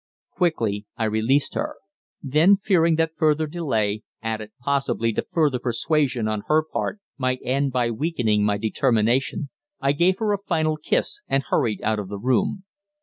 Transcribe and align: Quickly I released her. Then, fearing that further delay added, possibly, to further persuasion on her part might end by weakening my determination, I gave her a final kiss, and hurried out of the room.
Quickly 0.31 0.87
I 0.97 1.03
released 1.03 1.53
her. 1.53 1.75
Then, 2.23 2.57
fearing 2.57 2.95
that 2.95 3.11
further 3.15 3.45
delay 3.45 4.01
added, 4.23 4.49
possibly, 4.59 5.13
to 5.13 5.21
further 5.29 5.59
persuasion 5.59 6.27
on 6.27 6.41
her 6.47 6.63
part 6.63 6.99
might 7.19 7.37
end 7.43 7.71
by 7.71 7.91
weakening 7.91 8.43
my 8.43 8.57
determination, 8.57 9.51
I 9.79 9.91
gave 9.91 10.17
her 10.17 10.33
a 10.33 10.39
final 10.39 10.75
kiss, 10.77 11.21
and 11.27 11.43
hurried 11.43 11.83
out 11.83 11.99
of 11.99 12.07
the 12.09 12.17
room. 12.17 12.63